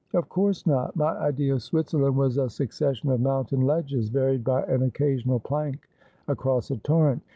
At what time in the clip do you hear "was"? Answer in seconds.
2.17-2.39